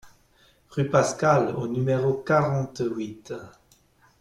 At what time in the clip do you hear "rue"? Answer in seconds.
0.71-0.89